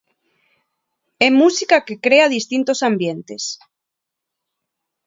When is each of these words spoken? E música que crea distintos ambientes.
E 1.25 1.27
música 1.41 1.77
que 1.87 2.01
crea 2.05 2.33
distintos 2.37 2.79
ambientes. 2.89 3.43